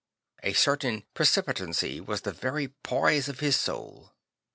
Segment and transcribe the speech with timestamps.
[0.41, 4.15] A certain preci pi tancy \vas the very poise of his soul.